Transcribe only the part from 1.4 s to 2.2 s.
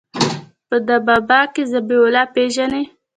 کښې ذبيح